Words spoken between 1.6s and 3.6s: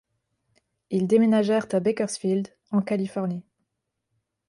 à Bakersfield, en Californie.